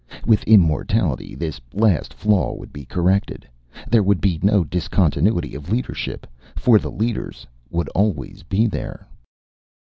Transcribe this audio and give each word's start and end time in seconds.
With 0.25 0.43
immortality, 0.45 1.35
this 1.35 1.61
last 1.75 2.11
flaw 2.11 2.55
would 2.55 2.73
be 2.73 2.85
corrected. 2.85 3.47
There 3.87 4.01
would 4.01 4.19
be 4.19 4.39
no 4.41 4.63
discontinuity 4.63 5.53
of 5.53 5.71
leadership, 5.71 6.25
for 6.55 6.79
the 6.79 6.89
leaders 6.89 7.45
would 7.69 7.87
always 7.89 8.41
be 8.41 8.65
there." 8.65 9.05